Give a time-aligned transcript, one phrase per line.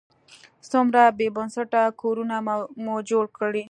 [0.71, 2.35] څومره بې بنسټه کورونه
[2.83, 3.59] مو جوړ کړي.